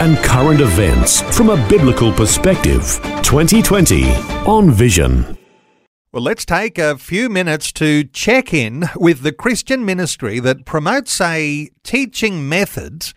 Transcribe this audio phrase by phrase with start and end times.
[0.00, 3.00] and current events from a biblical perspective.
[3.22, 4.10] 2020
[4.46, 5.38] on Vision.
[6.12, 11.20] Well, let's take a few minutes to check in with the Christian ministry that promotes
[11.20, 13.12] a teaching method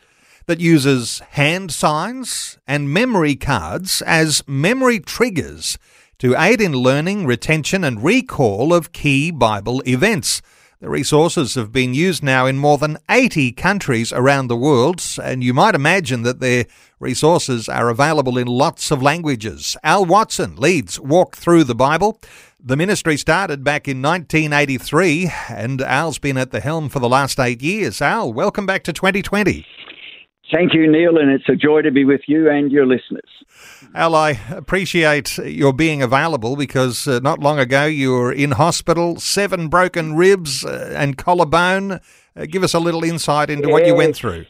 [0.48, 5.77] that uses hand signs and memory cards as memory triggers
[6.20, 10.41] to aid in learning, retention, and recall of key Bible events.
[10.80, 15.44] The resources have been used now in more than 80 countries around the world, and
[15.44, 16.66] you might imagine that their
[16.99, 19.76] resources are available in lots of languages.
[19.84, 22.21] Al Watson leads Walk Thru the Bible.
[22.63, 27.40] The ministry started back in 1983, and Al's been at the helm for the last
[27.40, 27.99] eight years.
[27.99, 29.65] Al, welcome back to 2020.
[30.53, 33.29] Thank you, Neil, and it's a joy to be with you and your listeners.
[33.93, 39.20] Al, I appreciate your being available because uh, not long ago you were in hospital,
[39.20, 41.99] seven broken ribs uh, and collarbone.
[42.35, 43.73] Uh, give us a little insight into yeah.
[43.73, 44.45] what you went through.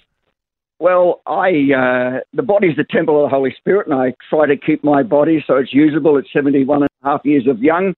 [0.79, 4.55] Well, I uh, the body's the temple of the Holy Spirit, and I try to
[4.55, 7.95] keep my body so it's usable at 71 and a half years of young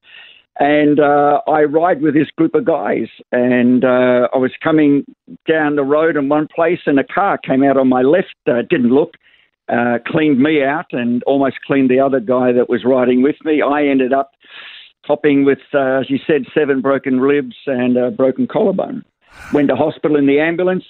[0.59, 3.07] and uh, I ride with this group of guys.
[3.31, 5.05] And uh, I was coming
[5.47, 8.35] down the road in one place, and a car came out on my left.
[8.45, 9.13] Uh, didn't look,
[9.69, 13.61] uh, cleaned me out, and almost cleaned the other guy that was riding with me.
[13.61, 14.31] I ended up
[15.05, 19.03] hopping with, uh, as you said, seven broken ribs and a broken collarbone.
[19.53, 20.83] Went to hospital in the ambulance,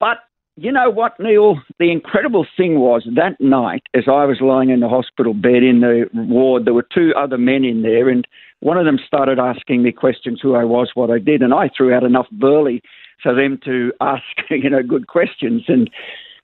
[0.00, 0.18] but
[0.56, 1.60] you know what, Neil?
[1.78, 5.80] The incredible thing was that night, as I was lying in the hospital bed in
[5.80, 8.26] the ward, there were two other men in there, and
[8.60, 11.70] one of them started asking me questions who I was, what I did, and I
[11.76, 12.82] threw out enough burley
[13.22, 15.64] for them to ask, you know, good questions.
[15.68, 15.90] And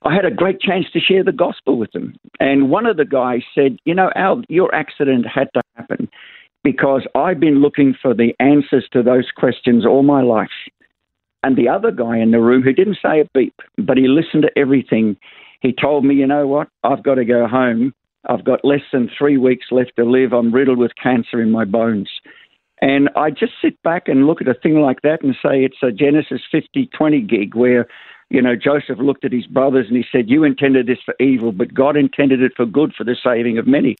[0.03, 2.15] I had a great chance to share the gospel with them.
[2.39, 6.09] And one of the guys said, You know, Al, your accident had to happen
[6.63, 10.49] because I've been looking for the answers to those questions all my life.
[11.43, 14.43] And the other guy in the room who didn't say a beep, but he listened
[14.43, 15.17] to everything,
[15.61, 17.93] he told me, you know what, I've got to go home.
[18.29, 20.33] I've got less than three weeks left to live.
[20.33, 22.09] I'm riddled with cancer in my bones.
[22.81, 25.81] And I just sit back and look at a thing like that and say it's
[25.81, 27.87] a Genesis 50 20 gig where,
[28.29, 31.51] you know, Joseph looked at his brothers and he said, You intended this for evil,
[31.51, 33.95] but God intended it for good for the saving of many.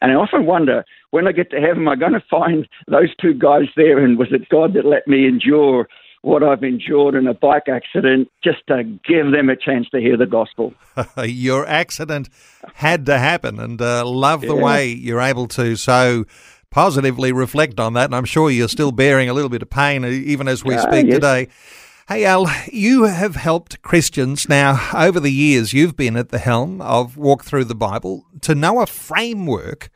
[0.00, 3.14] And I often wonder, when I get to heaven, am I going to find those
[3.20, 4.04] two guys there?
[4.04, 5.88] And was it God that let me endure
[6.22, 10.16] what I've endured in a bike accident just to give them a chance to hear
[10.16, 10.72] the gospel.
[11.24, 12.28] Your accident
[12.74, 14.62] had to happen, and uh, love the yeah.
[14.62, 16.24] way you're able to so
[16.70, 18.06] positively reflect on that.
[18.06, 20.82] And I'm sure you're still bearing a little bit of pain even as we uh,
[20.82, 21.16] speak yes.
[21.16, 21.48] today.
[22.08, 26.80] Hey, Al, you have helped Christians now over the years you've been at the helm
[26.82, 29.90] of Walk Thru the Bible to know a framework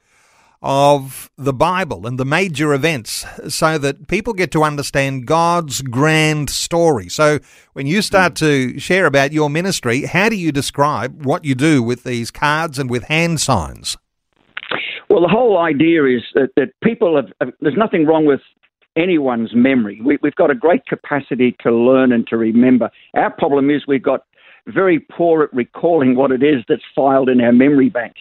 [0.69, 6.51] of the Bible and the major events so that people get to understand God's grand
[6.51, 7.09] story.
[7.09, 7.39] So,
[7.75, 8.45] when you start hmm.
[8.45, 12.81] to share about your ministry, how do you describe what you do with these cards
[12.81, 13.97] and with hand signs?
[15.09, 18.41] Well, the whole idea is that, that people have, have, there's nothing wrong with
[18.97, 20.01] anyone's memory.
[20.05, 22.91] We, we've got a great capacity to learn and to remember.
[23.15, 24.23] Our problem is we've got
[24.67, 28.21] very poor at recalling what it is that's filed in our memory banks.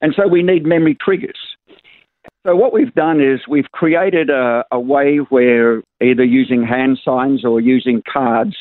[0.00, 1.53] And so we need memory triggers.
[2.46, 7.42] So what we've done is we've created a, a way where either using hand signs
[7.42, 8.54] or using cards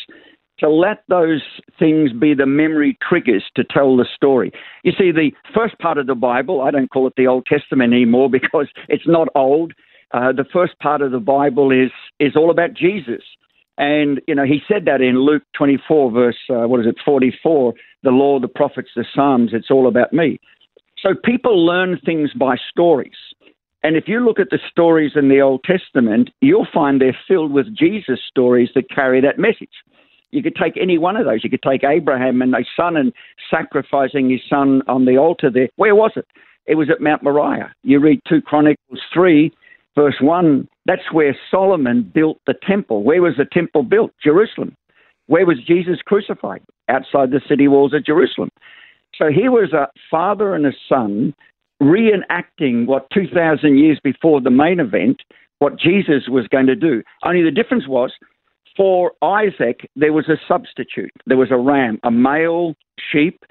[0.60, 1.42] to let those
[1.78, 4.54] things be the memory triggers to tell the story.
[4.84, 7.92] You see, the first part of the Bible, I don't call it the Old Testament
[7.92, 9.74] anymore because it's not old.
[10.14, 13.24] Uh, the first part of the Bible is is all about Jesus,
[13.80, 17.74] and you know he said that in Luke 24, verse uh, what is it, 44?
[18.04, 19.52] The law, the prophets, the Psalms.
[19.54, 20.40] It's all about me.
[21.02, 23.18] So people learn things by stories.
[23.84, 27.52] And if you look at the stories in the Old Testament, you'll find they're filled
[27.52, 29.70] with Jesus stories that carry that message.
[30.32, 31.44] You could take any one of those.
[31.44, 33.14] You could take Abraham and his son and
[33.52, 35.70] sacrificing his son on the altar there.
[35.76, 36.26] Where was it?
[36.66, 37.74] It was at Mount Moriah.
[37.84, 39.52] You read 2 Chronicles 3,
[39.96, 40.68] verse 1.
[40.86, 43.04] That's where Solomon built the temple.
[43.04, 44.12] Where was the temple built?
[44.24, 44.76] Jerusalem.
[45.28, 46.62] Where was Jesus crucified?
[46.90, 48.50] Outside the city walls of Jerusalem.
[49.16, 51.34] So he was a father and a son
[51.84, 55.22] reenacting what 2,000 years before the main event,
[55.60, 57.04] what Jesus was going to do.
[57.24, 58.12] Only the difference was
[58.76, 61.12] for Isaac, there was a substitute.
[61.26, 62.76] There was a ram, a male
[63.12, 63.44] sheep,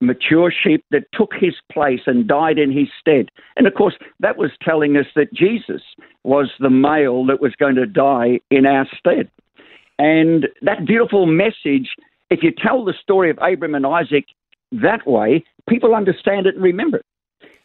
[0.00, 3.30] mature sheep that took his place and died in his stead.
[3.56, 5.82] And of course, that was telling us that Jesus
[6.24, 9.30] was the male that was going to die in our stead.
[9.98, 11.90] And that beautiful message,
[12.30, 14.24] if you tell the story of Abraham and Isaac
[14.72, 17.06] that way, people understand it and remember it.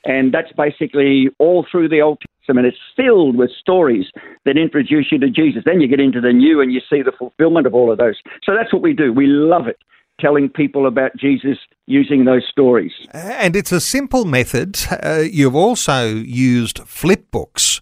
[0.05, 2.67] And that's basically all through the Old Testament.
[2.67, 4.05] It's filled with stories
[4.45, 5.63] that introduce you to Jesus.
[5.65, 8.15] Then you get into the New and you see the fulfillment of all of those.
[8.43, 9.11] So that's what we do.
[9.11, 9.77] We love it
[10.19, 11.57] telling people about Jesus
[11.87, 12.93] using those stories.
[13.11, 14.77] And it's a simple method.
[15.03, 17.81] Uh, you've also used flip books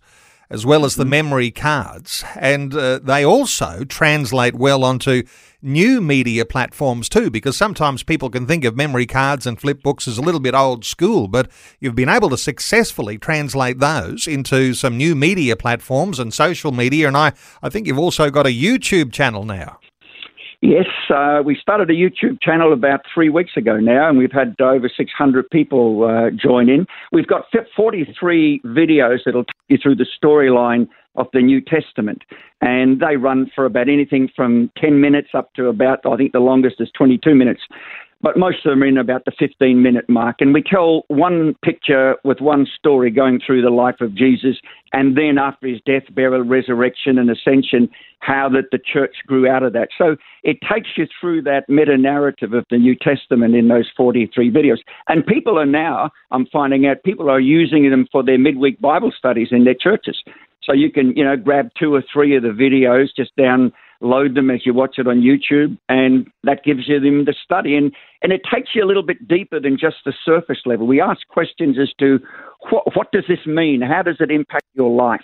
[0.53, 1.09] as well as the mm-hmm.
[1.09, 5.23] memory cards, and uh, they also translate well onto
[5.63, 10.07] new media platforms too, because sometimes people can think of memory cards and flip books
[10.07, 14.75] as a little bit old school, but you've been able to successfully translate those into
[14.75, 17.33] some new media platforms and social media, and I,
[17.63, 19.79] I think you've also got a YouTube channel now.
[20.65, 24.55] Yes, uh, we started a YouTube channel about three weeks ago now, and we've had
[24.61, 26.87] over 600 people uh, join in.
[27.11, 32.21] We've got 43 videos that'll take you through the storyline of the New Testament,
[32.61, 36.39] and they run for about anything from 10 minutes up to about, I think the
[36.39, 37.63] longest is 22 minutes
[38.23, 40.37] but most of them are in about the 15 minute mark.
[40.39, 44.55] And we tell one picture with one story going through the life of Jesus,
[44.93, 47.89] and then after his death, burial, resurrection, and ascension,
[48.19, 49.89] how that the church grew out of that.
[49.97, 54.49] So it takes you through that meta narrative of the New Testament in those 43
[54.49, 54.77] videos.
[55.09, 59.11] And people are now, I'm finding out, people are using them for their midweek Bible
[59.15, 60.23] studies in their churches.
[60.63, 63.73] So you can, you know, grab two or three of the videos just down
[64.03, 67.75] load them as you watch it on YouTube, and that gives you them the study.
[67.75, 67.91] And,
[68.21, 70.85] and it takes you a little bit deeper than just the surface level.
[70.85, 72.19] We ask questions as to
[72.69, 73.81] what, what does this mean?
[73.81, 75.21] How does it impact your life?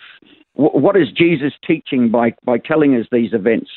[0.54, 3.70] What, what is Jesus teaching by, by telling us these events?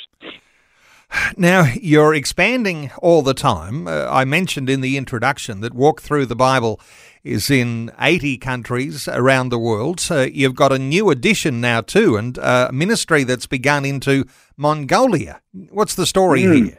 [1.37, 3.87] Now, you're expanding all the time.
[3.87, 6.81] Uh, I mentioned in the introduction that Walk Thru the Bible
[7.25, 10.01] is in 80 countries around the world.
[10.01, 14.25] So you've got a new edition now, too, and a ministry that's begun into
[14.57, 15.41] Mongolia.
[15.71, 16.67] What's the story mm.
[16.67, 16.79] here?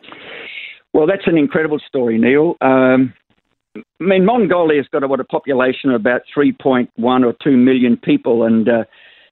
[0.93, 2.55] Well, that's an incredible story, Neil.
[2.61, 3.13] Um,
[3.75, 8.69] I mean, Mongolia's got what a population of about 3.1 or 2 million people, and
[8.69, 8.83] uh,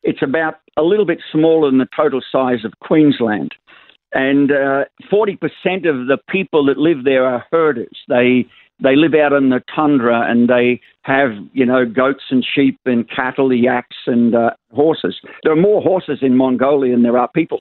[0.01, 3.53] it's about a little bit smaller than the total size of Queensland.
[4.13, 5.35] And uh, 40%
[5.87, 7.97] of the people that live there are herders.
[8.07, 8.45] They
[8.83, 13.07] they live out in the tundra and they have, you know, goats and sheep and
[13.07, 15.19] cattle, yaks and uh, horses.
[15.43, 17.59] There are more horses in Mongolia than there are people.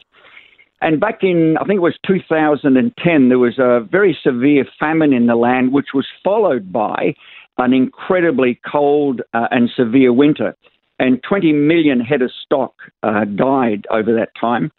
[0.81, 5.27] And back in, I think it was 2010, there was a very severe famine in
[5.27, 7.15] the land, which was followed by
[7.59, 10.57] an incredibly cold uh, and severe winter.
[10.99, 14.73] And 20 million head of stock uh, died over that time.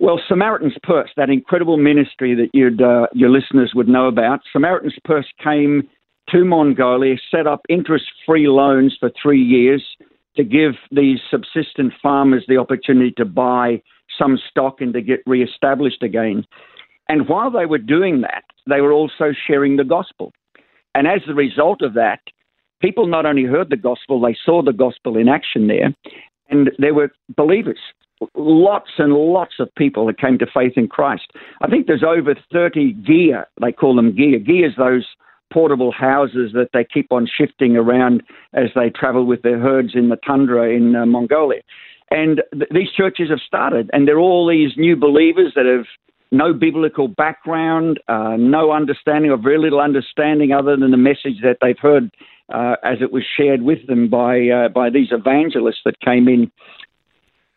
[0.00, 4.98] Well, Samaritan's Purse, that incredible ministry that you'd, uh, your listeners would know about, Samaritan's
[5.04, 5.82] Purse came
[6.30, 9.84] to Mongolia, set up interest free loans for three years
[10.36, 13.82] to give these subsistent farmers the opportunity to buy
[14.18, 16.46] some stock and to get re established again.
[17.10, 20.32] And while they were doing that, they were also sharing the gospel.
[20.94, 22.20] And as a result of that,
[22.80, 25.94] people not only heard the gospel, they saw the gospel in action there,
[26.48, 27.80] and there were believers
[28.34, 31.32] lots and lots of people that came to faith in Christ.
[31.62, 34.38] I think there's over 30 ger, they call them ger.
[34.38, 35.06] Ger is those
[35.52, 38.22] portable houses that they keep on shifting around
[38.52, 41.60] as they travel with their herds in the tundra in uh, Mongolia.
[42.10, 45.86] And th- these churches have started, and they're all these new believers that have
[46.32, 51.58] no biblical background, uh, no understanding, or very little understanding other than the message that
[51.60, 52.10] they've heard
[52.52, 56.50] uh, as it was shared with them by uh, by these evangelists that came in.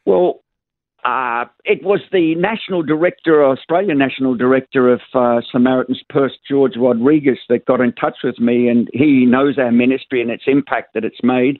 [0.05, 0.42] Well,
[1.05, 7.39] uh, it was the national director, Australian national director of uh, Samaritan's Purse, George Rodriguez,
[7.49, 11.03] that got in touch with me, and he knows our ministry and its impact that
[11.03, 11.59] it's made.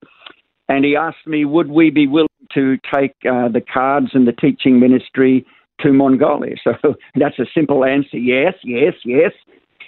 [0.69, 4.31] And he asked me, would we be willing to take uh, the cards and the
[4.31, 5.45] teaching ministry
[5.81, 6.55] to Mongolia?
[6.63, 9.31] So that's a simple answer yes, yes, yes.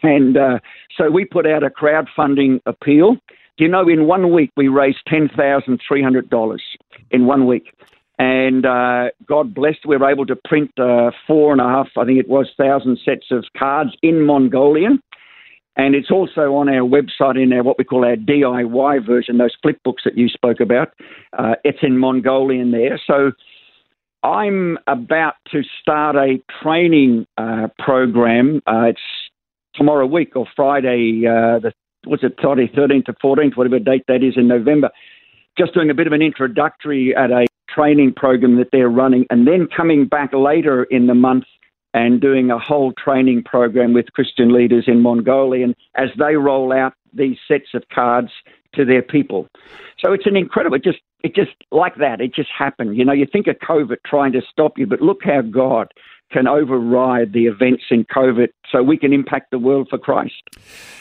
[0.03, 0.59] And uh,
[0.97, 3.17] so we put out a crowdfunding appeal.
[3.57, 6.59] You know, in one week we raised $10,300
[7.11, 7.73] in one week
[8.17, 12.05] and uh, God blessed, we were able to print uh, four and a half, I
[12.05, 15.01] think it was, thousand sets of cards in Mongolian.
[15.77, 19.55] And it's also on our website in our what we call our DIY version, those
[19.61, 20.93] flip books that you spoke about.
[21.37, 22.99] Uh, it's in Mongolian there.
[23.05, 23.33] So
[24.23, 28.61] I'm about to start a training uh, program.
[28.65, 29.01] Uh, it's
[29.75, 31.73] tomorrow week or Friday, uh, the
[32.05, 34.89] what's it, Friday 13th to 14th, whatever date that is in November.
[35.57, 37.45] Just doing a bit of an introductory at a
[37.75, 41.45] training program that they're running, and then coming back later in the month
[41.93, 46.73] and doing a whole training program with Christian leaders in Mongolia and as they roll
[46.73, 48.31] out these sets of cards
[48.73, 49.47] to their people.
[49.99, 52.97] So it's an incredible, just, it just like that, it just happened.
[52.97, 55.93] You know, you think of COVID trying to stop you, but look how God
[56.31, 60.41] can override the events in COVID so we can impact the world for Christ.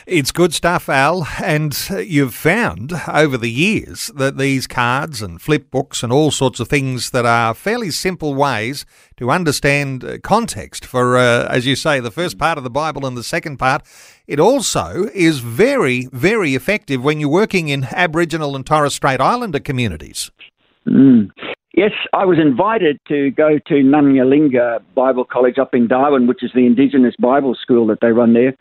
[0.06, 1.26] It's good stuff, Al.
[1.42, 6.60] And you've found over the years that these cards and flip books and all sorts
[6.60, 8.84] of things that are fairly simple ways
[9.16, 13.06] to understand uh, context for, uh, as you say, the first part of the Bible
[13.06, 13.82] and the second part.
[14.26, 19.60] It also is very, very effective when you're working in Aboriginal and Torres Strait Islander
[19.60, 20.30] communities.
[20.86, 21.30] Mm.
[21.76, 26.52] Yes, I was invited to go to Nungalinga Bible College up in Darwin, which is
[26.54, 28.54] the Indigenous Bible school that they run there,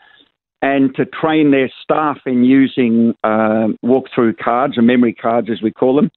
[0.62, 5.70] and to train their staff in using uh, walkthrough cards or memory cards, as we
[5.70, 6.10] call them.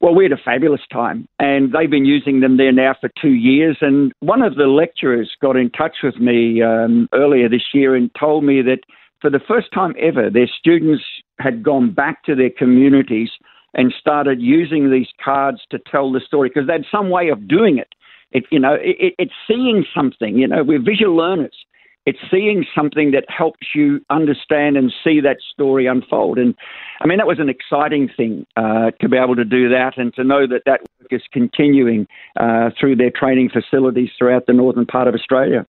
[0.00, 3.34] Well, we had a fabulous time, and they've been using them there now for two
[3.34, 3.78] years.
[3.80, 8.08] And one of the lecturers got in touch with me um, earlier this year and
[8.14, 8.78] told me that
[9.20, 11.02] for the first time ever, their students
[11.40, 13.30] had gone back to their communities
[13.78, 17.46] and started using these cards to tell the story because they had some way of
[17.46, 17.94] doing it.
[18.32, 20.36] It you know, it, it's seeing something.
[20.36, 21.54] You know, we're visual learners.
[22.04, 26.38] It's seeing something that helps you understand and see that story unfold.
[26.38, 26.54] And
[27.00, 30.12] I mean, that was an exciting thing uh, to be able to do that and
[30.14, 32.06] to know that that work is continuing
[32.40, 35.66] uh, through their training facilities throughout the northern part of Australia.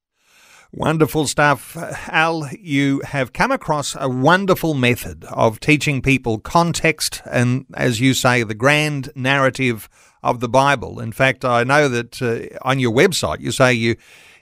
[0.72, 1.76] Wonderful stuff.
[2.10, 8.14] Al, you have come across a wonderful method of teaching people context and, as you
[8.14, 9.90] say, the grand narrative
[10.22, 11.00] of the Bible.
[11.00, 13.96] In fact, I know that uh, on your website you say you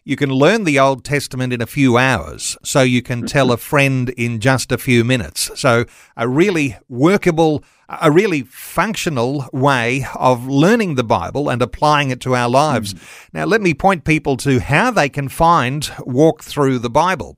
[0.07, 3.57] you can learn the Old Testament in a few hours, so you can tell a
[3.57, 5.51] friend in just a few minutes.
[5.59, 5.83] So,
[6.15, 12.37] a really workable, a really functional way of learning the Bible and applying it to
[12.37, 12.93] our lives.
[12.93, 13.29] Mm.
[13.33, 17.37] Now, let me point people to how they can find Walk Thru the Bible.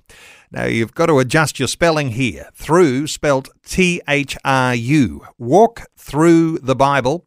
[0.52, 2.52] Now, you've got to adjust your spelling here.
[2.54, 5.26] Through, spelt T H R U.
[5.40, 7.26] Walk Thru the Bible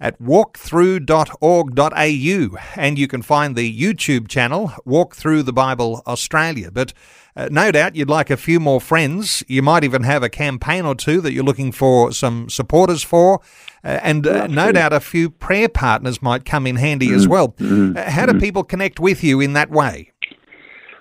[0.00, 6.70] at walkthrough.org.au, and you can find the YouTube channel Walk Thru the Bible Australia.
[6.70, 6.92] But
[7.36, 9.42] uh, no doubt you'd like a few more friends.
[9.48, 13.40] You might even have a campaign or two that you're looking for some supporters for.
[13.82, 17.16] Uh, and uh, no doubt a few prayer partners might come in handy mm-hmm.
[17.16, 17.48] as well.
[17.52, 17.96] Mm-hmm.
[17.96, 18.40] Uh, how do mm-hmm.
[18.40, 20.10] people connect with you in that way?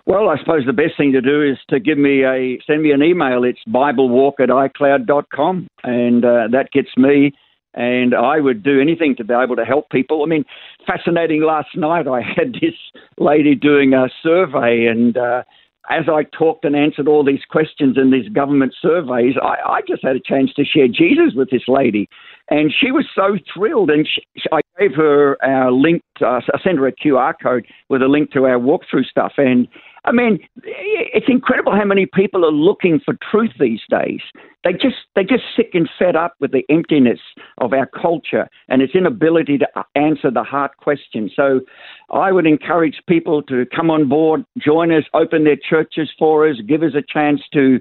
[0.06, 2.92] Well, I suppose the best thing to do is to give me a send me
[2.92, 3.46] an email.
[3.46, 7.32] It's biblewalk at icloud.com, and uh, that gets me
[7.74, 10.24] and I would do anything to be able to help people.
[10.24, 10.46] I mean,
[10.86, 11.44] fascinating.
[11.44, 12.75] Last night I had this
[13.18, 15.44] lady doing a survey, and uh,
[15.89, 20.03] as I talked and answered all these questions in these government surveys, I, I just
[20.03, 22.08] had a chance to share Jesus with this lady,
[22.50, 23.89] and she was so thrilled.
[23.89, 26.03] And she, I gave her our link.
[26.22, 29.68] Uh, I sent her a QR code with a link to our walkthrough stuff, and
[30.06, 34.20] I mean, it's incredible how many people are looking for truth these days.
[34.66, 37.20] They just they're just sick and fed up with the emptiness
[37.60, 41.32] of our culture and its inability to answer the hard questions.
[41.36, 41.62] So,
[42.10, 46.58] I would encourage people to come on board, join us, open their churches for us,
[46.68, 47.80] give us a chance to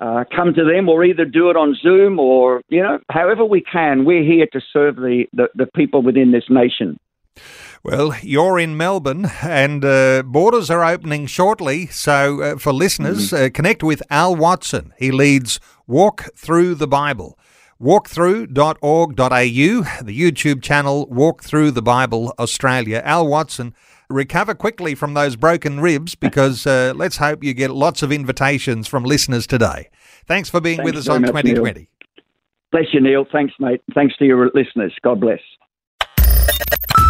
[0.00, 3.60] uh, come to them, or either do it on Zoom or you know, however we
[3.60, 4.04] can.
[4.04, 6.98] We're here to serve the, the, the people within this nation.
[7.84, 11.86] Well, you're in Melbourne and uh, borders are opening shortly.
[11.88, 13.46] So, uh, for listeners, mm-hmm.
[13.46, 14.92] uh, connect with Al Watson.
[14.98, 15.58] He leads
[15.88, 17.36] Walk Thru the Bible.
[17.80, 19.16] Walkthrough.org.au,
[20.04, 23.02] the YouTube channel Walk Thru the Bible Australia.
[23.04, 23.74] Al Watson,
[24.08, 28.86] recover quickly from those broken ribs because uh, let's hope you get lots of invitations
[28.86, 29.90] from listeners today.
[30.26, 31.80] Thanks for being Thanks with us on 2020.
[31.80, 31.86] Neil.
[32.70, 33.26] Bless you, Neil.
[33.32, 33.82] Thanks, mate.
[33.92, 34.94] Thanks to your listeners.
[35.02, 35.40] God bless.